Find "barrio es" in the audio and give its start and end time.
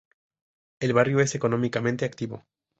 0.93-1.35